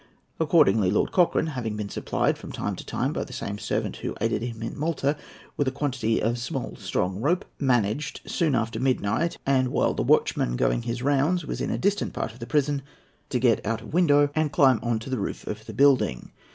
Accordingly 0.39 0.89
Lord 0.89 1.11
Cochrane, 1.11 1.45
having 1.53 1.77
been 1.77 1.87
supplied, 1.87 2.35
from 2.35 2.51
time 2.51 2.75
to 2.75 2.83
time, 2.83 3.13
by 3.13 3.23
the 3.23 3.31
same 3.33 3.59
servant 3.59 3.97
who 3.97 4.15
had 4.19 4.33
aided 4.33 4.41
him 4.41 4.63
at 4.63 4.75
Malta, 4.75 5.15
with 5.57 5.67
a 5.67 5.71
quantity 5.71 6.19
of 6.19 6.39
small 6.39 6.75
strong 6.75 7.21
rope, 7.21 7.45
managed, 7.59 8.21
soon 8.25 8.55
after 8.55 8.79
midnight, 8.79 9.37
and 9.45 9.67
while 9.67 9.93
the 9.93 10.01
watchman 10.01 10.55
going 10.55 10.81
his 10.81 11.03
rounds 11.03 11.45
was 11.45 11.61
in 11.61 11.69
a 11.69 11.77
distant 11.77 12.13
part 12.13 12.33
of 12.33 12.39
the 12.39 12.47
prison, 12.47 12.81
to 13.29 13.37
get 13.37 13.63
out 13.63 13.81
of 13.83 13.93
window 13.93 14.31
and 14.33 14.51
climb 14.51 14.79
on 14.81 14.97
to 14.97 15.09
the 15.11 15.19
roof 15.19 15.45
of 15.45 15.67
the 15.67 15.73
building. 15.73 16.31